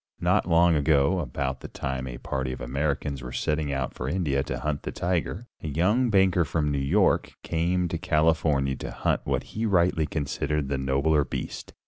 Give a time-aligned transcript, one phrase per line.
[0.19, 4.41] Not long ago, about the time a party of Americans were setting out for India
[4.41, 9.21] to hunt the tiger, a young banker from New York came to California to hunt
[9.25, 11.75] what he rightly considered the nobler beast.